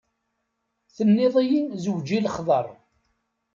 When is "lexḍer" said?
2.25-2.65